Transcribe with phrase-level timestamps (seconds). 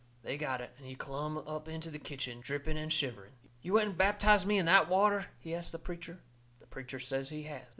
[0.23, 3.33] They got it, and he clumb up into the kitchen, dripping and shivering.
[3.61, 6.21] "You went and baptized me in that water?" he asts the preacher.
[6.59, 7.67] The preacher says he has.